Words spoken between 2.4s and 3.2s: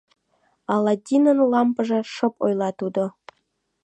ойла тудо.